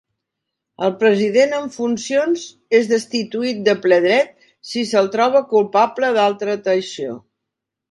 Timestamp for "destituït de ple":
2.93-4.01